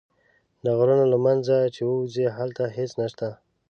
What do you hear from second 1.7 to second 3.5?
چې ووځې هلته هېڅ نه شته.